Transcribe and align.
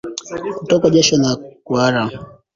Kutokwa 0.57 0.87
jasho 0.95 1.15
na 1.21 1.31
kuhara 1.65 2.03